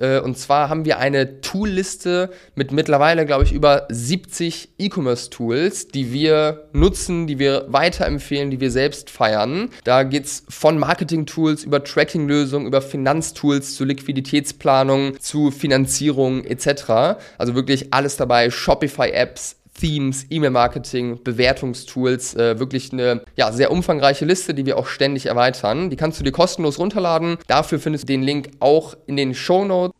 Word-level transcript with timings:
Äh, 0.00 0.20
und 0.20 0.38
zwar 0.38 0.68
haben 0.68 0.84
wir 0.84 0.98
eine 0.98 1.40
Toolliste 1.40 2.30
mit 2.54 2.72
mittlerweile, 2.72 3.26
glaube 3.26 3.44
ich, 3.44 3.52
über 3.52 3.86
70 3.90 4.70
E-Commerce-Tools, 4.78 5.88
die 5.88 6.12
wir 6.12 6.68
nutzen, 6.72 7.26
die 7.26 7.38
wir 7.38 7.66
weiterempfehlen, 7.68 8.50
die 8.50 8.60
wir 8.60 8.70
selbst 8.70 9.10
feiern. 9.10 9.70
Da 9.84 10.02
geht 10.02 10.24
es 10.24 10.44
von 10.48 10.78
Marketing-Tools 10.78 11.64
über 11.64 11.82
Tracking-Lösungen, 11.82 12.66
über 12.66 12.82
Finanztools 12.82 13.76
zu 13.76 13.84
Liquiditätsplanung, 13.84 15.18
zu 15.20 15.50
Finanzierung 15.50 16.44
etc. 16.44 17.18
Also 17.38 17.54
wirklich 17.54 17.92
alles 17.92 18.16
dabei. 18.16 18.50
Shopify-Apps, 18.50 19.56
Themes, 19.78 20.26
E-Mail-Marketing, 20.28 21.22
Bewertungstools, 21.22 22.34
äh, 22.34 22.58
wirklich 22.58 22.92
eine 22.92 23.22
ja, 23.36 23.52
sehr 23.52 23.70
umfangreiche 23.70 24.24
Liste, 24.24 24.54
die 24.54 24.66
wir 24.66 24.76
auch 24.76 24.86
ständig 24.86 25.26
erweitern. 25.26 25.90
Die 25.90 25.96
kannst 25.96 26.18
du 26.18 26.24
dir 26.24 26.32
kostenlos 26.32 26.78
runterladen. 26.78 27.38
Dafür 27.46 27.78
findest 27.78 28.04
du 28.04 28.12
den 28.12 28.22
Link 28.22 28.50
auch 28.60 28.96
in 29.06 29.16
den 29.16 29.34
Show 29.34 29.64
Notes. 29.64 29.94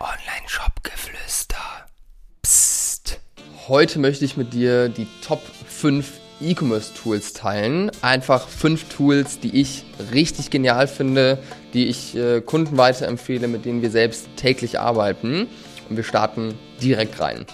Online-Shop-Geflüster. 0.00 1.56
Psst. 2.42 3.20
Heute 3.68 3.98
möchte 3.98 4.24
ich 4.24 4.36
mit 4.36 4.52
dir 4.52 4.88
die 4.88 5.06
Top 5.26 5.40
5 5.68 6.20
E-Commerce-Tools 6.42 7.32
teilen. 7.32 7.90
Einfach 8.02 8.48
fünf 8.48 8.88
Tools, 8.88 9.38
die 9.38 9.60
ich 9.60 9.84
richtig 10.12 10.50
genial 10.50 10.88
finde, 10.88 11.38
die 11.72 11.86
ich 11.86 12.16
äh, 12.16 12.40
Kunden 12.40 12.76
weiterempfehle, 12.76 13.48
mit 13.48 13.64
denen 13.64 13.80
wir 13.80 13.90
selbst 13.90 14.26
täglich 14.36 14.78
arbeiten 14.80 15.48
und 15.92 15.98
wir 15.98 16.04
starten 16.04 16.54
direkt 16.80 17.20
rein. 17.20 17.44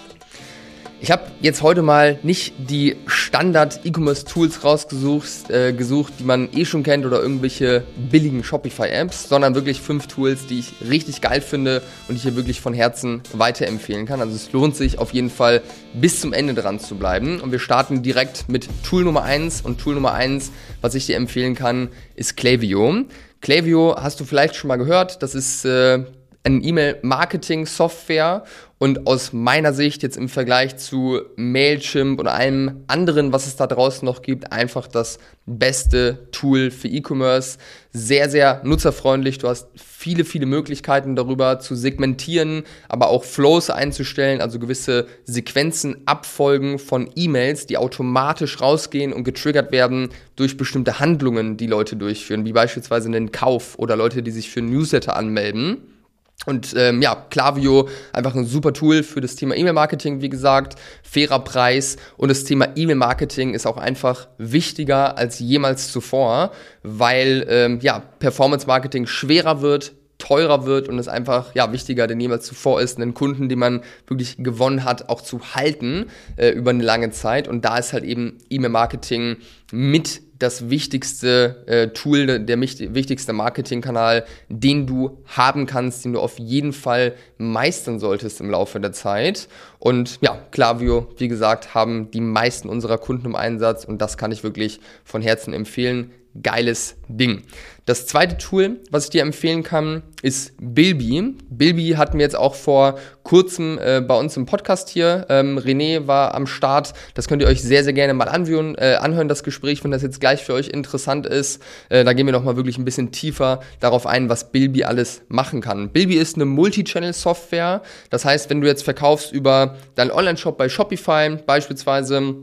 Ich 1.00 1.10
habe 1.12 1.22
jetzt 1.40 1.62
heute 1.62 1.82
mal 1.82 2.18
nicht 2.22 2.54
die 2.58 2.96
Standard 3.06 3.80
E-Commerce 3.84 4.24
Tools 4.24 4.64
rausgesucht, 4.64 5.50
äh, 5.50 5.72
gesucht, 5.72 6.14
die 6.18 6.24
man 6.24 6.48
eh 6.52 6.64
schon 6.64 6.84
kennt 6.84 7.04
oder 7.04 7.20
irgendwelche 7.20 7.84
billigen 8.10 8.42
Shopify 8.42 8.88
Apps, 8.88 9.28
sondern 9.28 9.54
wirklich 9.54 9.80
fünf 9.80 10.06
Tools, 10.06 10.46
die 10.46 10.60
ich 10.60 10.74
richtig 10.88 11.20
geil 11.20 11.40
finde 11.40 11.82
und 12.08 12.14
ich 12.16 12.22
hier 12.22 12.36
wirklich 12.36 12.60
von 12.60 12.74
Herzen 12.74 13.22
weiterempfehlen 13.32 14.06
kann. 14.06 14.20
Also 14.20 14.34
es 14.34 14.52
lohnt 14.52 14.76
sich 14.76 14.98
auf 14.98 15.12
jeden 15.12 15.30
Fall 15.30 15.62
bis 15.94 16.20
zum 16.20 16.32
Ende 16.32 16.54
dran 16.54 16.78
zu 16.78 16.96
bleiben 16.96 17.40
und 17.40 17.50
wir 17.50 17.60
starten 17.60 18.02
direkt 18.02 18.48
mit 18.48 18.68
Tool 18.84 19.04
Nummer 19.04 19.22
eins 19.22 19.60
und 19.60 19.80
Tool 19.80 19.94
Nummer 19.94 20.14
eins, 20.14 20.52
was 20.80 20.94
ich 20.94 21.06
dir 21.06 21.16
empfehlen 21.16 21.54
kann, 21.56 21.88
ist 22.14 22.36
Klaviyo. 22.36 23.04
Klaviyo 23.40 23.96
hast 23.96 24.18
du 24.18 24.24
vielleicht 24.24 24.56
schon 24.56 24.68
mal 24.68 24.76
gehört, 24.76 25.22
das 25.22 25.36
ist 25.36 25.64
äh, 25.64 26.04
eine 26.48 26.64
E-Mail-Marketing-Software 26.64 28.44
und 28.78 29.08
aus 29.08 29.32
meiner 29.32 29.72
Sicht 29.72 30.02
jetzt 30.04 30.16
im 30.16 30.28
Vergleich 30.28 30.76
zu 30.76 31.20
Mailchimp 31.36 32.20
und 32.20 32.28
allem 32.28 32.84
anderen, 32.86 33.32
was 33.32 33.46
es 33.46 33.56
da 33.56 33.66
draußen 33.66 34.06
noch 34.06 34.22
gibt, 34.22 34.52
einfach 34.52 34.86
das 34.86 35.18
beste 35.46 36.28
Tool 36.30 36.70
für 36.70 36.86
E-Commerce. 36.86 37.58
Sehr, 37.92 38.30
sehr 38.30 38.60
nutzerfreundlich. 38.64 39.38
Du 39.38 39.48
hast 39.48 39.66
viele, 39.74 40.24
viele 40.24 40.46
Möglichkeiten 40.46 41.16
darüber 41.16 41.58
zu 41.58 41.74
segmentieren, 41.74 42.62
aber 42.88 43.08
auch 43.08 43.24
Flows 43.24 43.68
einzustellen, 43.68 44.40
also 44.40 44.60
gewisse 44.60 45.06
Sequenzen, 45.24 46.02
Abfolgen 46.06 46.78
von 46.78 47.10
E-Mails, 47.16 47.66
die 47.66 47.78
automatisch 47.78 48.60
rausgehen 48.60 49.12
und 49.12 49.24
getriggert 49.24 49.72
werden 49.72 50.10
durch 50.36 50.56
bestimmte 50.56 51.00
Handlungen, 51.00 51.56
die 51.56 51.66
Leute 51.66 51.96
durchführen, 51.96 52.44
wie 52.44 52.52
beispielsweise 52.52 53.08
einen 53.08 53.32
Kauf 53.32 53.76
oder 53.76 53.96
Leute, 53.96 54.22
die 54.22 54.30
sich 54.30 54.50
für 54.50 54.62
Newsletter 54.62 55.16
anmelden. 55.16 55.97
Und 56.46 56.74
ähm, 56.76 57.02
ja, 57.02 57.26
Klaviyo, 57.30 57.88
einfach 58.12 58.34
ein 58.34 58.46
super 58.46 58.72
Tool 58.72 59.02
für 59.02 59.20
das 59.20 59.34
Thema 59.34 59.56
E-Mail-Marketing, 59.56 60.22
wie 60.22 60.28
gesagt, 60.28 60.76
fairer 61.02 61.40
Preis 61.40 61.96
und 62.16 62.28
das 62.28 62.44
Thema 62.44 62.68
E-Mail-Marketing 62.76 63.54
ist 63.54 63.66
auch 63.66 63.76
einfach 63.76 64.28
wichtiger 64.38 65.18
als 65.18 65.40
jemals 65.40 65.90
zuvor, 65.90 66.52
weil 66.84 67.44
ähm, 67.48 67.80
ja, 67.82 68.02
Performance-Marketing 68.20 69.06
schwerer 69.06 69.62
wird, 69.62 69.94
teurer 70.18 70.64
wird 70.64 70.88
und 70.88 70.98
es 70.98 71.08
einfach 71.08 71.54
ja 71.54 71.72
wichtiger 71.72 72.06
denn 72.06 72.20
jemals 72.20 72.46
zuvor 72.46 72.80
ist, 72.80 72.98
einen 73.00 73.14
Kunden, 73.14 73.48
den 73.48 73.58
man 73.58 73.82
wirklich 74.06 74.36
gewonnen 74.38 74.84
hat, 74.84 75.08
auch 75.08 75.22
zu 75.22 75.40
halten 75.54 76.06
äh, 76.36 76.50
über 76.50 76.70
eine 76.70 76.84
lange 76.84 77.10
Zeit. 77.10 77.48
Und 77.48 77.64
da 77.64 77.78
ist 77.78 77.92
halt 77.92 78.04
eben 78.04 78.38
E-Mail-Marketing 78.48 79.36
mit 79.72 80.22
das 80.38 80.70
wichtigste 80.70 81.64
äh, 81.66 81.88
Tool, 81.88 82.38
der 82.38 82.60
wichtigste 82.60 83.32
Marketingkanal, 83.32 84.24
den 84.48 84.86
du 84.86 85.18
haben 85.26 85.66
kannst, 85.66 86.04
den 86.04 86.12
du 86.12 86.20
auf 86.20 86.38
jeden 86.38 86.72
Fall 86.72 87.14
meistern 87.38 87.98
solltest 87.98 88.40
im 88.40 88.50
Laufe 88.50 88.80
der 88.80 88.92
Zeit. 88.92 89.48
Und 89.78 90.18
ja, 90.20 90.38
Klaviyo, 90.50 91.08
wie 91.16 91.28
gesagt, 91.28 91.74
haben 91.74 92.10
die 92.10 92.20
meisten 92.20 92.68
unserer 92.68 92.98
Kunden 92.98 93.26
im 93.26 93.36
Einsatz 93.36 93.84
und 93.84 94.00
das 94.00 94.16
kann 94.16 94.32
ich 94.32 94.44
wirklich 94.44 94.80
von 95.04 95.22
Herzen 95.22 95.52
empfehlen 95.52 96.12
geiles 96.42 96.96
Ding. 97.08 97.42
Das 97.88 98.06
zweite 98.06 98.36
Tool, 98.36 98.80
was 98.90 99.04
ich 99.04 99.10
dir 99.10 99.22
empfehlen 99.22 99.62
kann, 99.62 100.02
ist 100.20 100.52
Bilby. 100.60 101.36
Bilby 101.48 101.94
hatten 101.96 102.18
wir 102.18 102.22
jetzt 102.22 102.36
auch 102.36 102.54
vor 102.54 102.98
kurzem 103.22 103.78
äh, 103.78 104.02
bei 104.02 104.14
uns 104.14 104.36
im 104.36 104.44
Podcast 104.44 104.90
hier. 104.90 105.24
Ähm, 105.30 105.58
René 105.58 106.06
war 106.06 106.34
am 106.34 106.46
Start. 106.46 106.92
Das 107.14 107.28
könnt 107.28 107.40
ihr 107.40 107.48
euch 107.48 107.62
sehr, 107.62 107.84
sehr 107.84 107.94
gerne 107.94 108.12
mal 108.12 108.28
anhören, 108.28 108.74
äh, 108.74 108.98
anhören 109.00 109.26
das 109.26 109.42
Gespräch, 109.42 109.82
wenn 109.84 109.90
das 109.90 110.02
jetzt 110.02 110.20
gleich 110.20 110.44
für 110.44 110.52
euch 110.52 110.68
interessant 110.68 111.26
ist. 111.26 111.62
Äh, 111.88 112.04
da 112.04 112.12
gehen 112.12 112.26
wir 112.26 112.32
nochmal 112.32 112.56
wirklich 112.56 112.76
ein 112.76 112.84
bisschen 112.84 113.10
tiefer 113.10 113.60
darauf 113.80 114.06
ein, 114.06 114.28
was 114.28 114.52
Bilby 114.52 114.84
alles 114.84 115.22
machen 115.28 115.62
kann. 115.62 115.88
Bilby 115.90 116.16
ist 116.16 116.36
eine 116.36 116.44
Multi-Channel-Software. 116.44 117.80
Das 118.10 118.26
heißt, 118.26 118.50
wenn 118.50 118.60
du 118.60 118.66
jetzt 118.66 118.82
verkaufst 118.82 119.32
über 119.32 119.76
deinen 119.94 120.10
Online-Shop 120.10 120.58
bei 120.58 120.68
Shopify 120.68 121.36
beispielsweise, 121.46 122.34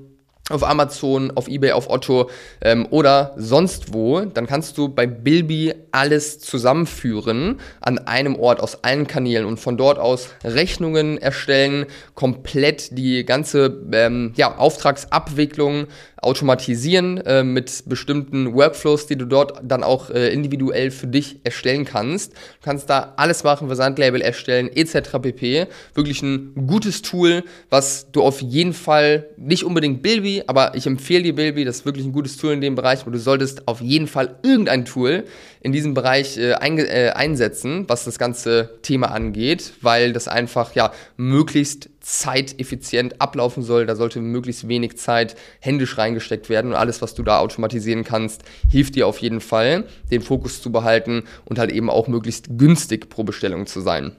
auf 0.49 0.63
Amazon, 0.63 1.31
auf 1.31 1.47
eBay, 1.47 1.71
auf 1.71 1.89
Otto 1.89 2.29
ähm, 2.61 2.87
oder 2.91 3.33
sonst 3.35 3.93
wo, 3.93 4.21
dann 4.21 4.45
kannst 4.45 4.77
du 4.77 4.89
bei 4.89 5.07
Bilby 5.07 5.73
alles 5.91 6.39
zusammenführen 6.39 7.59
an 7.81 7.97
einem 7.97 8.35
Ort 8.35 8.59
aus 8.59 8.83
allen 8.83 9.07
Kanälen 9.07 9.45
und 9.45 9.59
von 9.59 9.75
dort 9.75 9.97
aus 9.97 10.29
Rechnungen 10.43 11.17
erstellen, 11.17 11.87
komplett 12.13 12.95
die 12.95 13.25
ganze 13.25 13.81
ähm, 13.91 14.33
ja, 14.35 14.55
Auftragsabwicklung 14.55 15.87
automatisieren 16.25 17.17
äh, 17.17 17.43
mit 17.43 17.83
bestimmten 17.87 18.53
Workflows, 18.53 19.07
die 19.07 19.15
du 19.15 19.25
dort 19.25 19.61
dann 19.63 19.83
auch 19.83 20.09
äh, 20.09 20.29
individuell 20.29 20.91
für 20.91 21.07
dich 21.07 21.39
erstellen 21.43 21.85
kannst. 21.85 22.33
Du 22.33 22.65
kannst 22.65 22.89
da 22.89 23.13
alles 23.17 23.43
machen, 23.43 23.67
Versandlabel 23.67 24.21
erstellen, 24.21 24.69
etc. 24.75 25.19
pp. 25.21 25.67
Wirklich 25.93 26.21
ein 26.23 26.67
gutes 26.67 27.03
Tool, 27.03 27.43
was 27.69 28.11
du 28.11 28.23
auf 28.23 28.41
jeden 28.41 28.73
Fall 28.73 29.27
nicht 29.37 29.63
unbedingt 29.63 30.01
Bilby, 30.01 30.34
aber 30.47 30.75
ich 30.75 30.87
empfehle 30.87 31.23
dir 31.23 31.35
Bilby, 31.35 31.65
das 31.65 31.77
ist 31.77 31.85
wirklich 31.85 32.05
ein 32.05 32.11
gutes 32.11 32.37
Tool 32.37 32.53
in 32.53 32.61
dem 32.61 32.75
Bereich, 32.75 33.01
aber 33.01 33.11
du 33.11 33.19
solltest 33.19 33.67
auf 33.67 33.81
jeden 33.81 34.07
Fall 34.07 34.35
irgendein 34.43 34.85
Tool 34.85 35.25
in 35.61 35.71
diesem 35.71 35.93
Bereich 35.93 36.37
äh, 36.37 36.51
äh, 36.51 37.09
einsetzen, 37.11 37.85
was 37.87 38.05
das 38.05 38.19
ganze 38.19 38.77
Thema 38.81 39.11
angeht, 39.11 39.73
weil 39.81 40.13
das 40.13 40.27
einfach 40.27 40.75
ja 40.75 40.91
möglichst 41.17 41.89
zeiteffizient 42.01 43.21
ablaufen 43.21 43.63
soll. 43.63 43.85
Da 43.85 43.95
sollte 43.95 44.21
möglichst 44.21 44.67
wenig 44.67 44.97
Zeit 44.97 45.35
händisch 45.59 45.97
reingesteckt 45.97 46.49
werden 46.49 46.71
und 46.71 46.77
alles, 46.77 47.01
was 47.01 47.15
du 47.15 47.23
da 47.23 47.39
automatisieren 47.39 48.03
kannst, 48.03 48.43
hilft 48.69 48.95
dir 48.95 49.07
auf 49.07 49.19
jeden 49.19 49.41
Fall, 49.41 49.85
den 50.11 50.21
Fokus 50.21 50.61
zu 50.61 50.71
behalten 50.71 51.23
und 51.45 51.59
halt 51.59 51.71
eben 51.71 51.89
auch 51.89 52.07
möglichst 52.07 52.57
günstig 52.57 53.09
pro 53.09 53.23
Bestellung 53.23 53.65
zu 53.65 53.81
sein 53.81 54.15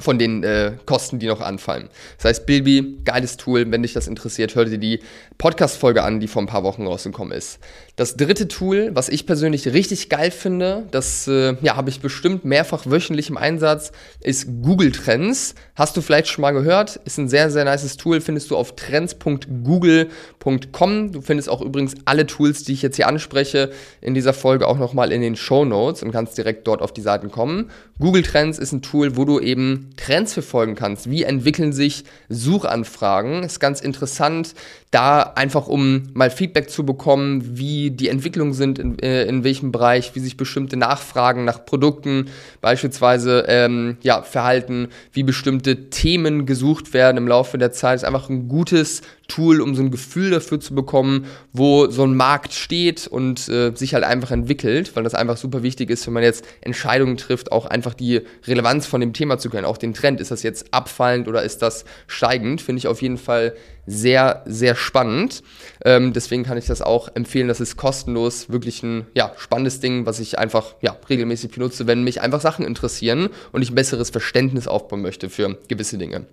von 0.00 0.18
den 0.18 0.42
äh, 0.42 0.72
Kosten, 0.86 1.18
die 1.18 1.26
noch 1.26 1.42
anfallen. 1.42 1.90
Das 2.16 2.24
heißt, 2.24 2.46
Bilby, 2.46 3.00
geiles 3.04 3.36
Tool, 3.36 3.70
wenn 3.70 3.82
dich 3.82 3.92
das 3.92 4.08
interessiert, 4.08 4.54
hör 4.54 4.64
dir 4.64 4.78
die 4.78 5.00
Podcast-Folge 5.36 6.02
an, 6.02 6.18
die 6.18 6.28
vor 6.28 6.40
ein 6.40 6.46
paar 6.46 6.62
Wochen 6.62 6.86
rausgekommen 6.86 7.36
ist. 7.36 7.58
Das 7.96 8.16
dritte 8.16 8.48
Tool, 8.48 8.92
was 8.94 9.10
ich 9.10 9.26
persönlich 9.26 9.68
richtig 9.68 10.08
geil 10.08 10.30
finde, 10.30 10.86
das 10.92 11.28
äh, 11.28 11.56
ja, 11.60 11.76
habe 11.76 11.90
ich 11.90 12.00
bestimmt 12.00 12.42
mehrfach 12.42 12.86
wöchentlich 12.86 13.28
im 13.28 13.36
Einsatz, 13.36 13.92
ist 14.20 14.46
Google 14.62 14.92
Trends. 14.92 15.54
Hast 15.74 15.94
du 15.94 16.00
vielleicht 16.00 16.28
schon 16.28 16.40
mal 16.40 16.52
gehört? 16.52 16.96
Ist 17.04 17.18
ein 17.18 17.28
sehr, 17.28 17.50
sehr 17.50 17.66
nices 17.66 17.98
Tool, 17.98 18.22
findest 18.22 18.50
du 18.50 18.56
auf 18.56 18.76
trends.google.com. 18.76 21.12
Du 21.12 21.20
findest 21.20 21.50
auch 21.50 21.60
übrigens 21.60 21.96
alle 22.06 22.26
Tools, 22.26 22.64
die 22.64 22.72
ich 22.72 22.80
jetzt 22.80 22.96
hier 22.96 23.08
anspreche, 23.08 23.72
in 24.00 24.14
dieser 24.14 24.32
Folge 24.32 24.66
auch 24.66 24.78
nochmal 24.78 25.12
in 25.12 25.20
den 25.20 25.36
Show 25.36 25.66
Notes 25.66 26.02
und 26.02 26.12
kannst 26.12 26.38
direkt 26.38 26.66
dort 26.66 26.80
auf 26.80 26.94
die 26.94 27.02
Seiten 27.02 27.30
kommen. 27.30 27.70
Google 27.98 28.22
Trends 28.22 28.58
ist 28.58 28.72
ein 28.72 28.80
Tool, 28.80 29.18
wo 29.18 29.26
du 29.26 29.38
eben 29.38 29.81
Trends 29.96 30.32
verfolgen 30.32 30.74
kannst. 30.74 31.10
Wie 31.10 31.22
entwickeln 31.22 31.72
sich 31.72 32.04
Suchanfragen? 32.28 33.42
Ist 33.42 33.60
ganz 33.60 33.80
interessant, 33.80 34.54
da 34.92 35.22
einfach 35.22 35.68
um 35.68 36.10
mal 36.12 36.30
Feedback 36.30 36.68
zu 36.68 36.84
bekommen, 36.84 37.56
wie 37.56 37.90
die 37.90 38.08
Entwicklungen 38.08 38.52
sind, 38.52 38.78
in, 38.78 38.98
äh, 38.98 39.24
in 39.24 39.42
welchem 39.42 39.72
Bereich, 39.72 40.14
wie 40.14 40.20
sich 40.20 40.36
bestimmte 40.36 40.76
Nachfragen 40.76 41.46
nach 41.46 41.64
Produkten 41.64 42.26
beispielsweise 42.60 43.46
ähm, 43.48 43.96
ja, 44.02 44.22
verhalten, 44.22 44.88
wie 45.12 45.22
bestimmte 45.22 45.88
Themen 45.88 46.44
gesucht 46.44 46.92
werden 46.92 47.16
im 47.16 47.26
Laufe 47.26 47.56
der 47.56 47.72
Zeit. 47.72 47.96
Ist 47.96 48.04
einfach 48.04 48.28
ein 48.28 48.48
gutes 48.48 49.00
Tool, 49.28 49.62
um 49.62 49.74
so 49.74 49.82
ein 49.82 49.90
Gefühl 49.90 50.30
dafür 50.30 50.60
zu 50.60 50.74
bekommen, 50.74 51.24
wo 51.54 51.90
so 51.90 52.04
ein 52.04 52.14
Markt 52.14 52.52
steht 52.52 53.06
und 53.06 53.48
äh, 53.48 53.72
sich 53.74 53.94
halt 53.94 54.04
einfach 54.04 54.30
entwickelt, 54.30 54.94
weil 54.94 55.04
das 55.04 55.14
einfach 55.14 55.38
super 55.38 55.62
wichtig 55.62 55.88
ist, 55.88 56.06
wenn 56.06 56.12
man 56.12 56.22
jetzt 56.22 56.44
Entscheidungen 56.60 57.16
trifft, 57.16 57.50
auch 57.50 57.64
einfach 57.64 57.94
die 57.94 58.20
Relevanz 58.46 58.86
von 58.86 59.00
dem 59.00 59.14
Thema 59.14 59.38
zu 59.38 59.48
kennen, 59.48 59.64
auch 59.64 59.78
den 59.78 59.94
Trend. 59.94 60.20
Ist 60.20 60.30
das 60.30 60.42
jetzt 60.42 60.74
abfallend 60.74 61.28
oder 61.28 61.42
ist 61.42 61.62
das 61.62 61.86
steigend? 62.06 62.60
Finde 62.60 62.80
ich 62.80 62.88
auf 62.88 63.00
jeden 63.00 63.16
Fall 63.16 63.54
sehr, 63.86 64.42
sehr 64.46 64.74
spannend. 64.82 65.42
Ähm, 65.84 66.12
deswegen 66.12 66.42
kann 66.44 66.58
ich 66.58 66.66
das 66.66 66.82
auch 66.82 67.08
empfehlen. 67.14 67.48
Das 67.48 67.60
ist 67.60 67.76
kostenlos, 67.76 68.50
wirklich 68.50 68.82
ein 68.82 69.06
ja, 69.14 69.32
spannendes 69.38 69.80
Ding, 69.80 70.06
was 70.06 70.20
ich 70.20 70.38
einfach 70.38 70.74
ja, 70.80 70.96
regelmäßig 71.08 71.52
benutze, 71.52 71.86
wenn 71.86 72.04
mich 72.04 72.20
einfach 72.20 72.40
Sachen 72.40 72.64
interessieren 72.66 73.30
und 73.52 73.62
ich 73.62 73.70
ein 73.70 73.74
besseres 73.74 74.10
Verständnis 74.10 74.68
aufbauen 74.68 75.02
möchte 75.02 75.30
für 75.30 75.58
gewisse 75.68 75.98
Dinge. 75.98 76.26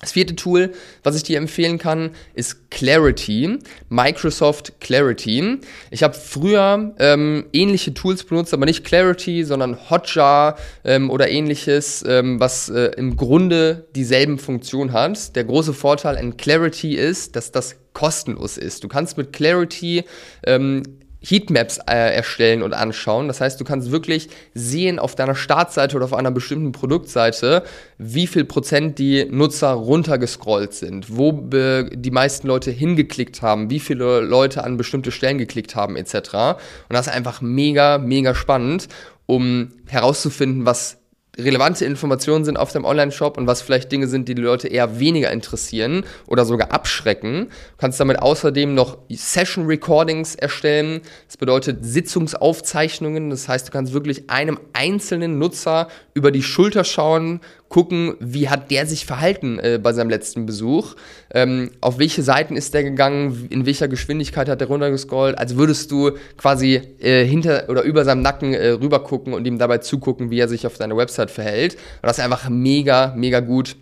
Das 0.00 0.12
vierte 0.12 0.36
Tool, 0.36 0.74
was 1.02 1.16
ich 1.16 1.24
dir 1.24 1.38
empfehlen 1.38 1.76
kann, 1.76 2.10
ist 2.34 2.70
Clarity, 2.70 3.58
Microsoft 3.88 4.80
Clarity. 4.80 5.58
Ich 5.90 6.04
habe 6.04 6.14
früher 6.14 6.94
ähm, 7.00 7.46
ähnliche 7.52 7.92
Tools 7.94 8.22
benutzt, 8.22 8.54
aber 8.54 8.64
nicht 8.64 8.84
Clarity, 8.84 9.42
sondern 9.42 9.90
Hotjar 9.90 10.56
ähm, 10.84 11.10
oder 11.10 11.28
ähnliches, 11.28 12.04
ähm, 12.06 12.38
was 12.38 12.68
äh, 12.68 12.92
im 12.96 13.16
Grunde 13.16 13.88
dieselben 13.96 14.38
Funktionen 14.38 14.92
hat. 14.92 15.34
Der 15.34 15.42
große 15.42 15.74
Vorteil 15.74 16.16
an 16.16 16.36
Clarity 16.36 16.94
ist, 16.94 17.34
dass 17.34 17.50
das 17.50 17.74
kostenlos 17.92 18.56
ist. 18.56 18.84
Du 18.84 18.88
kannst 18.88 19.16
mit 19.16 19.32
Clarity 19.32 20.04
ähm, 20.46 20.84
Heatmaps 21.28 21.78
äh, 21.88 22.14
erstellen 22.14 22.62
und 22.62 22.72
anschauen. 22.72 23.28
Das 23.28 23.40
heißt, 23.40 23.60
du 23.60 23.64
kannst 23.64 23.90
wirklich 23.90 24.28
sehen 24.54 24.98
auf 24.98 25.14
deiner 25.14 25.34
Startseite 25.34 25.96
oder 25.96 26.06
auf 26.06 26.14
einer 26.14 26.30
bestimmten 26.30 26.72
Produktseite, 26.72 27.64
wie 27.98 28.26
viel 28.26 28.44
Prozent 28.44 28.98
die 28.98 29.26
Nutzer 29.26 29.72
runtergescrollt 29.72 30.72
sind, 30.72 31.16
wo 31.16 31.32
die 31.32 32.10
meisten 32.10 32.46
Leute 32.46 32.70
hingeklickt 32.70 33.42
haben, 33.42 33.70
wie 33.70 33.80
viele 33.80 34.20
Leute 34.20 34.64
an 34.64 34.76
bestimmte 34.76 35.10
Stellen 35.10 35.38
geklickt 35.38 35.74
haben 35.74 35.96
etc. 35.96 36.14
Und 36.14 36.56
das 36.90 37.08
ist 37.08 37.12
einfach 37.12 37.40
mega, 37.40 37.98
mega 37.98 38.34
spannend, 38.34 38.88
um 39.26 39.72
herauszufinden, 39.86 40.64
was 40.64 40.98
relevante 41.38 41.84
Informationen 41.84 42.44
sind 42.44 42.56
auf 42.56 42.72
dem 42.72 42.84
Online-Shop 42.84 43.38
und 43.38 43.46
was 43.46 43.62
vielleicht 43.62 43.92
Dinge 43.92 44.08
sind, 44.08 44.28
die 44.28 44.34
die 44.34 44.42
Leute 44.42 44.68
eher 44.68 44.98
weniger 44.98 45.30
interessieren 45.30 46.04
oder 46.26 46.44
sogar 46.44 46.72
abschrecken. 46.72 47.48
Du 47.48 47.76
kannst 47.78 48.00
damit 48.00 48.18
außerdem 48.18 48.74
noch 48.74 48.98
Session-Recordings 49.08 50.34
erstellen. 50.34 51.00
Das 51.26 51.36
bedeutet 51.36 51.84
Sitzungsaufzeichnungen. 51.84 53.30
Das 53.30 53.48
heißt, 53.48 53.68
du 53.68 53.72
kannst 53.72 53.92
wirklich 53.92 54.28
einem 54.28 54.58
einzelnen 54.72 55.38
Nutzer 55.38 55.88
über 56.14 56.30
die 56.30 56.42
Schulter 56.42 56.84
schauen, 56.84 57.40
gucken, 57.68 58.14
wie 58.20 58.48
hat 58.48 58.70
der 58.70 58.86
sich 58.86 59.06
verhalten 59.06 59.58
äh, 59.58 59.78
bei 59.82 59.92
seinem 59.92 60.10
letzten 60.10 60.46
Besuch, 60.46 60.94
ähm, 61.32 61.70
auf 61.80 61.98
welche 61.98 62.22
Seiten 62.22 62.56
ist 62.56 62.74
der 62.74 62.82
gegangen, 62.82 63.46
in 63.50 63.66
welcher 63.66 63.88
Geschwindigkeit 63.88 64.48
hat 64.48 64.60
der 64.60 64.68
runtergescrollt, 64.68 65.38
als 65.38 65.56
würdest 65.56 65.90
du 65.90 66.12
quasi 66.36 66.80
äh, 67.00 67.24
hinter 67.24 67.66
oder 67.68 67.82
über 67.82 68.04
seinem 68.04 68.22
Nacken 68.22 68.54
äh, 68.54 68.68
rüber 68.70 69.00
gucken 69.04 69.34
und 69.34 69.46
ihm 69.46 69.58
dabei 69.58 69.78
zugucken, 69.78 70.30
wie 70.30 70.38
er 70.38 70.48
sich 70.48 70.66
auf 70.66 70.76
deiner 70.76 70.96
Website 70.96 71.30
verhält. 71.30 71.74
Und 71.74 72.06
das 72.06 72.18
ist 72.18 72.24
einfach 72.24 72.48
mega, 72.48 73.12
mega 73.16 73.40
gut 73.40 73.76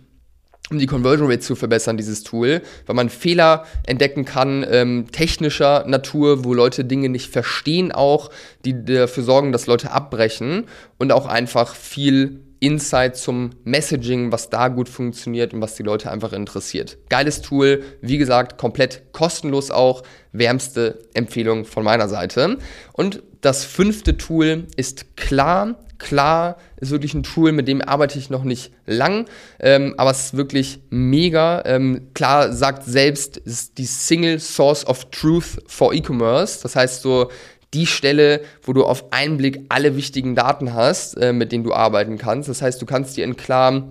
um 0.69 0.79
die 0.79 0.85
Conversion 0.85 1.29
Rate 1.29 1.39
zu 1.39 1.55
verbessern, 1.55 1.95
dieses 1.95 2.23
Tool, 2.23 2.61
weil 2.85 2.95
man 2.95 3.09
Fehler 3.09 3.65
entdecken 3.85 4.25
kann, 4.25 4.65
ähm, 4.69 5.05
technischer 5.13 5.85
Natur, 5.87 6.43
wo 6.43 6.53
Leute 6.53 6.83
Dinge 6.83 7.07
nicht 7.07 7.31
verstehen 7.31 7.93
auch, 7.93 8.29
die 8.65 8.83
dafür 8.83 9.23
sorgen, 9.23 9.53
dass 9.53 9.67
Leute 9.67 9.91
abbrechen 9.91 10.65
und 10.97 11.13
auch 11.13 11.25
einfach 11.25 11.73
viel 11.73 12.41
Insight 12.59 13.17
zum 13.17 13.51
Messaging, 13.63 14.31
was 14.31 14.49
da 14.49 14.67
gut 14.67 14.89
funktioniert 14.89 15.53
und 15.53 15.61
was 15.61 15.75
die 15.75 15.83
Leute 15.83 16.11
einfach 16.11 16.33
interessiert. 16.33 16.97
Geiles 17.09 17.41
Tool, 17.41 17.83
wie 18.01 18.17
gesagt, 18.17 18.57
komplett 18.57 19.13
kostenlos 19.13 19.71
auch. 19.71 20.03
Wärmste 20.31 20.99
Empfehlung 21.13 21.65
von 21.65 21.83
meiner 21.83 22.09
Seite. 22.09 22.57
Und 22.93 23.23
das 23.41 23.65
fünfte 23.65 24.17
Tool 24.17 24.65
ist 24.75 25.15
klar. 25.15 25.75
Klar 25.99 26.57
ist 26.79 26.91
wirklich 26.91 27.15
ein 27.15 27.23
Tool, 27.23 27.51
mit 27.51 27.67
dem 27.67 27.81
arbeite 27.81 28.19
ich 28.19 28.29
noch 28.29 28.43
nicht 28.43 28.71
lang, 28.85 29.25
ähm, 29.59 29.95
aber 29.97 30.11
es 30.11 30.25
ist 30.25 30.37
wirklich 30.37 30.79
mega. 30.91 31.63
Ähm, 31.65 32.09
klar 32.13 32.53
sagt 32.53 32.83
selbst, 32.83 33.37
ist 33.37 33.79
die 33.79 33.87
Single 33.87 34.39
Source 34.39 34.85
of 34.85 35.09
Truth 35.09 35.63
for 35.65 35.93
E-Commerce. 35.93 36.59
Das 36.61 36.75
heißt 36.75 37.01
so, 37.01 37.31
die 37.73 37.85
Stelle, 37.85 38.41
wo 38.63 38.73
du 38.73 38.85
auf 38.85 39.11
einen 39.11 39.37
Blick 39.37 39.65
alle 39.69 39.95
wichtigen 39.95 40.35
Daten 40.35 40.73
hast, 40.73 41.15
äh, 41.15 41.33
mit 41.33 41.51
denen 41.51 41.63
du 41.63 41.73
arbeiten 41.73 42.17
kannst. 42.17 42.49
Das 42.49 42.61
heißt, 42.61 42.81
du 42.81 42.85
kannst 42.85 43.17
dir 43.17 43.25
in 43.25 43.35
klar 43.35 43.83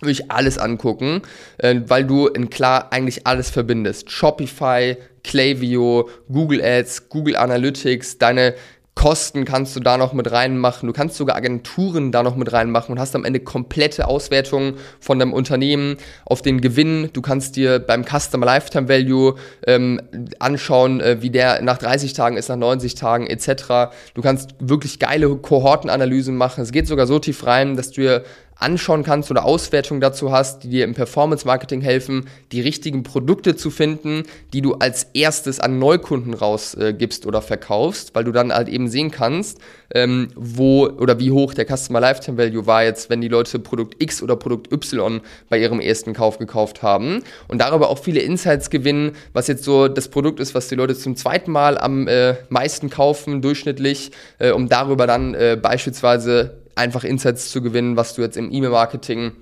wirklich 0.00 0.30
alles 0.30 0.58
angucken, 0.58 1.22
äh, 1.58 1.80
weil 1.86 2.04
du 2.04 2.26
in 2.26 2.50
klar 2.50 2.92
eigentlich 2.92 3.26
alles 3.26 3.50
verbindest. 3.50 4.10
Shopify, 4.10 4.96
Klaviyo, 5.22 6.08
Google 6.30 6.62
Ads, 6.62 7.08
Google 7.08 7.36
Analytics, 7.36 8.18
deine 8.18 8.54
Kosten 8.94 9.44
kannst 9.46 9.74
du 9.74 9.80
da 9.80 9.96
noch 9.96 10.12
mit 10.12 10.30
reinmachen. 10.30 10.86
Du 10.86 10.92
kannst 10.92 11.16
sogar 11.16 11.34
Agenturen 11.34 12.12
da 12.12 12.22
noch 12.22 12.36
mit 12.36 12.52
reinmachen 12.52 12.92
und 12.92 13.00
hast 13.00 13.16
am 13.16 13.24
Ende 13.24 13.40
komplette 13.40 14.06
Auswertungen 14.06 14.74
von 15.00 15.18
deinem 15.18 15.32
Unternehmen 15.32 15.96
auf 16.26 16.42
den 16.42 16.60
Gewinn. 16.60 17.08
Du 17.12 17.22
kannst 17.22 17.56
dir 17.56 17.78
beim 17.78 18.04
Customer 18.04 18.44
Lifetime 18.44 18.88
Value 18.88 19.36
ähm, 19.66 20.00
anschauen, 20.38 21.00
äh, 21.00 21.22
wie 21.22 21.30
der 21.30 21.62
nach 21.62 21.78
30 21.78 22.12
Tagen 22.12 22.36
ist, 22.36 22.48
nach 22.48 22.56
90 22.56 22.94
Tagen 22.94 23.26
etc. 23.26 23.94
Du 24.14 24.20
kannst 24.20 24.54
wirklich 24.60 24.98
geile 24.98 25.34
Kohortenanalysen 25.36 26.36
machen. 26.36 26.62
Es 26.62 26.70
geht 26.70 26.86
sogar 26.86 27.06
so 27.06 27.18
tief 27.18 27.46
rein, 27.46 27.76
dass 27.76 27.92
du 27.92 28.02
dir 28.02 28.24
anschauen 28.62 29.02
kannst 29.02 29.30
oder 29.30 29.44
Auswertungen 29.44 30.00
dazu 30.00 30.32
hast, 30.32 30.64
die 30.64 30.68
dir 30.68 30.84
im 30.84 30.94
Performance 30.94 31.46
Marketing 31.46 31.80
helfen, 31.80 32.28
die 32.52 32.60
richtigen 32.60 33.02
Produkte 33.02 33.56
zu 33.56 33.70
finden, 33.70 34.22
die 34.52 34.62
du 34.62 34.74
als 34.74 35.08
erstes 35.14 35.60
an 35.60 35.78
Neukunden 35.78 36.34
rausgibst 36.34 37.24
äh, 37.24 37.28
oder 37.28 37.42
verkaufst, 37.42 38.14
weil 38.14 38.24
du 38.24 38.32
dann 38.32 38.52
halt 38.52 38.68
eben 38.68 38.88
sehen 38.88 39.10
kannst, 39.10 39.58
ähm, 39.94 40.28
wo 40.34 40.86
oder 40.86 41.18
wie 41.18 41.30
hoch 41.30 41.54
der 41.54 41.66
Customer 41.66 42.00
Lifetime 42.00 42.38
Value 42.38 42.66
war 42.66 42.84
jetzt, 42.84 43.10
wenn 43.10 43.20
die 43.20 43.28
Leute 43.28 43.58
Produkt 43.58 44.02
X 44.02 44.22
oder 44.22 44.36
Produkt 44.36 44.72
Y 44.72 45.20
bei 45.48 45.58
ihrem 45.58 45.80
ersten 45.80 46.12
Kauf 46.12 46.38
gekauft 46.38 46.82
haben 46.82 47.22
und 47.48 47.60
darüber 47.60 47.90
auch 47.90 47.98
viele 47.98 48.20
Insights 48.20 48.70
gewinnen, 48.70 49.12
was 49.32 49.48
jetzt 49.48 49.64
so 49.64 49.88
das 49.88 50.08
Produkt 50.08 50.40
ist, 50.40 50.54
was 50.54 50.68
die 50.68 50.74
Leute 50.74 50.94
zum 50.94 51.16
zweiten 51.16 51.50
Mal 51.50 51.76
am 51.78 52.08
äh, 52.08 52.36
meisten 52.48 52.90
kaufen 52.90 53.42
durchschnittlich, 53.42 54.12
äh, 54.38 54.50
um 54.50 54.68
darüber 54.68 55.06
dann 55.06 55.34
äh, 55.34 55.58
beispielsweise 55.60 56.61
einfach 56.74 57.04
Insights 57.04 57.50
zu 57.50 57.62
gewinnen, 57.62 57.96
was 57.96 58.14
du 58.14 58.22
jetzt 58.22 58.36
im 58.36 58.52
E-Mail-Marketing 58.52 59.32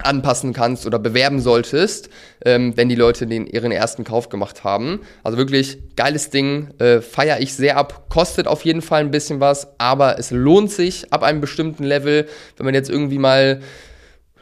anpassen 0.00 0.52
kannst 0.52 0.86
oder 0.86 0.98
bewerben 0.98 1.40
solltest, 1.40 2.08
ähm, 2.44 2.76
wenn 2.76 2.88
die 2.88 2.94
Leute 2.94 3.26
den 3.26 3.46
ihren 3.46 3.72
ersten 3.72 4.04
Kauf 4.04 4.28
gemacht 4.28 4.62
haben. 4.64 5.00
Also 5.24 5.38
wirklich 5.38 5.78
geiles 5.96 6.30
Ding, 6.30 6.68
äh, 6.78 7.00
feiere 7.00 7.40
ich 7.40 7.54
sehr 7.54 7.76
ab, 7.76 8.08
kostet 8.08 8.46
auf 8.46 8.64
jeden 8.64 8.82
Fall 8.82 9.00
ein 9.00 9.10
bisschen 9.10 9.40
was, 9.40 9.68
aber 9.78 10.18
es 10.18 10.30
lohnt 10.30 10.70
sich 10.70 11.12
ab 11.12 11.22
einem 11.22 11.40
bestimmten 11.40 11.84
Level, 11.84 12.28
wenn 12.56 12.64
man 12.64 12.74
jetzt 12.74 12.90
irgendwie 12.90 13.18
mal 13.18 13.60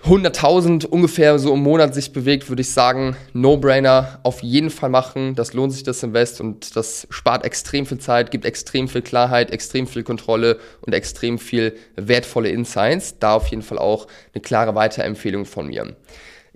100.000 0.07 0.87
ungefähr 0.87 1.37
so 1.41 1.53
im 1.53 1.65
Monat 1.65 1.93
sich 1.93 2.13
bewegt, 2.13 2.49
würde 2.49 2.63
ich 2.63 2.71
sagen, 2.71 3.17
No-Brainer 3.33 4.21
auf 4.23 4.41
jeden 4.41 4.71
Fall 4.71 4.89
machen. 4.89 5.35
Das 5.35 5.53
lohnt 5.53 5.73
sich 5.73 5.83
das 5.83 6.01
Invest 6.05 6.41
und 6.41 6.77
das 6.77 7.09
spart 7.11 7.45
extrem 7.45 7.87
viel 7.87 7.99
Zeit, 7.99 8.31
gibt 8.31 8.45
extrem 8.45 8.87
viel 8.87 9.03
Klarheit, 9.03 9.51
extrem 9.51 9.89
viel 9.89 10.05
Kontrolle 10.05 10.61
und 10.83 10.93
extrem 10.93 11.41
viel 11.41 11.75
wertvolle 11.97 12.51
Insights. 12.51 13.19
Da 13.19 13.35
auf 13.35 13.49
jeden 13.49 13.63
Fall 13.63 13.79
auch 13.79 14.07
eine 14.33 14.43
klare 14.43 14.77
Weiterempfehlung 14.77 15.45
von 15.45 15.67
mir. 15.67 15.97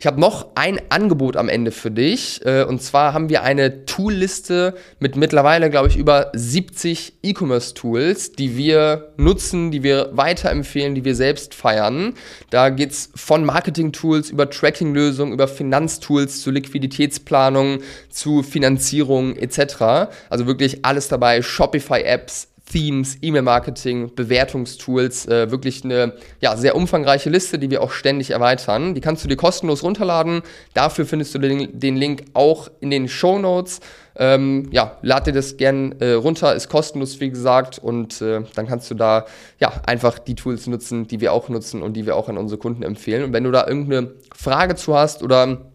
Ich 0.00 0.06
habe 0.06 0.18
noch 0.18 0.52
ein 0.54 0.80
Angebot 0.88 1.36
am 1.36 1.50
Ende 1.50 1.70
für 1.72 1.90
dich. 1.90 2.40
Äh, 2.46 2.64
und 2.64 2.80
zwar 2.80 3.12
haben 3.12 3.28
wir 3.28 3.42
eine 3.42 3.84
Toolliste 3.84 4.74
mit 4.98 5.14
mittlerweile, 5.14 5.68
glaube 5.68 5.88
ich, 5.88 5.98
über 5.98 6.32
70 6.32 7.18
E-Commerce-Tools, 7.22 8.32
die 8.32 8.56
wir 8.56 9.12
nutzen, 9.18 9.70
die 9.70 9.82
wir 9.82 10.08
weiterempfehlen, 10.12 10.94
die 10.94 11.04
wir 11.04 11.14
selbst 11.14 11.54
feiern. 11.54 12.14
Da 12.48 12.70
geht 12.70 12.92
es 12.92 13.10
von 13.14 13.44
Marketing-Tools 13.44 14.30
über 14.30 14.48
Tracking-Lösungen, 14.48 15.34
über 15.34 15.46
Finanztools 15.46 16.40
zu 16.40 16.50
Liquiditätsplanung, 16.50 17.80
zu 18.08 18.42
Finanzierung 18.42 19.36
etc. 19.36 20.08
Also 20.30 20.46
wirklich 20.46 20.82
alles 20.82 21.08
dabei. 21.08 21.42
Shopify-Apps, 21.42 22.48
Themes, 22.70 23.18
E-Mail-Marketing, 23.20 24.14
Bewertungstools, 24.14 25.26
äh, 25.26 25.50
wirklich 25.50 25.84
eine 25.84 26.14
ja, 26.40 26.56
sehr 26.56 26.76
umfangreiche 26.76 27.30
Liste, 27.30 27.58
die 27.58 27.70
wir 27.70 27.82
auch 27.82 27.90
ständig 27.90 28.30
erweitern. 28.30 28.94
Die 28.94 29.00
kannst 29.00 29.24
du 29.24 29.28
dir 29.28 29.36
kostenlos 29.36 29.82
runterladen. 29.82 30.42
Dafür 30.72 31.04
findest 31.04 31.34
du 31.34 31.38
den, 31.38 31.78
den 31.78 31.96
Link 31.96 32.24
auch 32.32 32.70
in 32.80 32.90
den 32.90 33.08
Show 33.08 33.38
Notes. 33.38 33.80
Ähm, 34.16 34.68
ja, 34.70 34.98
lad 35.02 35.26
dir 35.26 35.32
das 35.32 35.56
gern 35.56 35.92
äh, 36.00 36.12
runter, 36.12 36.54
ist 36.54 36.68
kostenlos, 36.68 37.20
wie 37.20 37.30
gesagt, 37.30 37.78
und 37.78 38.20
äh, 38.20 38.42
dann 38.54 38.66
kannst 38.66 38.90
du 38.90 38.94
da 38.94 39.24
ja 39.58 39.72
einfach 39.86 40.18
die 40.18 40.34
Tools 40.34 40.66
nutzen, 40.66 41.06
die 41.06 41.20
wir 41.20 41.32
auch 41.32 41.48
nutzen 41.48 41.82
und 41.82 41.94
die 41.94 42.06
wir 42.06 42.16
auch 42.16 42.28
an 42.28 42.36
unsere 42.36 42.58
Kunden 42.58 42.82
empfehlen. 42.82 43.24
Und 43.24 43.32
wenn 43.32 43.44
du 43.44 43.50
da 43.50 43.66
irgendeine 43.66 44.12
Frage 44.34 44.74
zu 44.74 44.94
hast 44.94 45.22
oder 45.22 45.69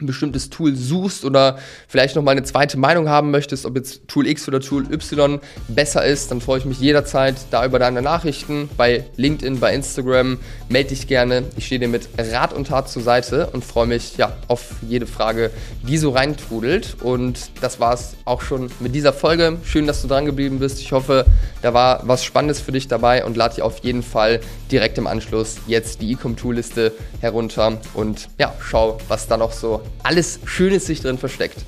ein 0.00 0.06
bestimmtes 0.06 0.50
Tool 0.50 0.74
suchst 0.74 1.24
oder 1.24 1.58
vielleicht 1.88 2.16
noch 2.16 2.22
mal 2.22 2.32
eine 2.32 2.42
zweite 2.42 2.78
Meinung 2.78 3.08
haben 3.08 3.30
möchtest, 3.30 3.66
ob 3.66 3.76
jetzt 3.76 4.08
Tool 4.08 4.26
X 4.26 4.48
oder 4.48 4.60
Tool 4.60 4.92
Y 4.92 5.40
besser 5.68 6.04
ist, 6.04 6.30
dann 6.30 6.40
freue 6.40 6.58
ich 6.58 6.64
mich 6.64 6.80
jederzeit 6.80 7.36
da 7.50 7.64
über 7.64 7.78
deine 7.78 8.02
Nachrichten 8.02 8.68
bei 8.76 9.04
LinkedIn, 9.16 9.60
bei 9.60 9.74
Instagram. 9.74 10.38
Melde 10.68 10.90
dich 10.90 11.06
gerne. 11.06 11.44
Ich 11.56 11.66
stehe 11.66 11.78
dir 11.78 11.88
mit 11.88 12.08
Rat 12.18 12.52
und 12.52 12.68
Tat 12.68 12.88
zur 12.88 13.02
Seite 13.02 13.48
und 13.52 13.64
freue 13.64 13.86
mich 13.86 14.16
ja 14.16 14.36
auf 14.48 14.76
jede 14.86 15.06
Frage, 15.06 15.50
die 15.82 15.98
so 15.98 16.10
reintrudelt. 16.10 16.96
Und 17.02 17.50
das 17.60 17.80
war 17.80 17.94
es 17.94 18.16
auch 18.24 18.42
schon 18.42 18.70
mit 18.80 18.94
dieser 18.94 19.12
Folge. 19.12 19.58
Schön, 19.64 19.86
dass 19.86 20.02
du 20.02 20.08
dran 20.08 20.26
geblieben 20.26 20.58
bist. 20.58 20.80
Ich 20.80 20.92
hoffe, 20.92 21.26
da 21.62 21.74
war 21.74 22.00
was 22.04 22.24
Spannendes 22.24 22.60
für 22.60 22.72
dich 22.72 22.88
dabei 22.88 23.24
und 23.24 23.36
lade 23.36 23.54
dich 23.54 23.62
auf 23.62 23.78
jeden 23.78 24.02
Fall 24.02 24.40
direkt 24.70 24.98
im 24.98 25.06
Anschluss 25.06 25.56
jetzt 25.66 26.00
die 26.00 26.12
Ecom 26.12 26.36
Tool 26.36 26.54
Liste 26.54 26.92
herunter 27.20 27.78
und 27.94 28.28
ja, 28.38 28.54
schau, 28.60 28.98
was 29.08 29.26
da 29.26 29.36
noch 29.36 29.52
so 29.52 29.82
alles 30.02 30.40
Schönes 30.44 30.86
sich 30.86 31.00
drin 31.00 31.18
versteckt. 31.18 31.58